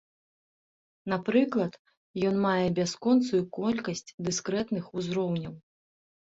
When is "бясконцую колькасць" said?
2.79-4.03